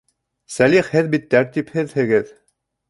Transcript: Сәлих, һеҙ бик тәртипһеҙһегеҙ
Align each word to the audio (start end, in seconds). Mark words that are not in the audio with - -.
Сәлих, 0.55 0.89
һеҙ 0.95 1.11
бик 1.13 1.31
тәртипһеҙһегеҙ 1.35 2.37